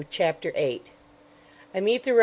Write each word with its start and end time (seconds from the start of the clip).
CHAPTER 0.09 0.51
8 0.55 0.89
I 1.75 1.79
MEET 1.79 2.01
THE 2.05 2.13
REV. 2.15 2.19